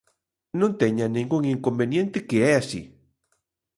[0.59, 2.81] Non teñan ningún inconveniente, que é así.